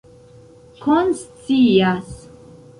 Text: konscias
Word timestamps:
konscias 0.83 2.21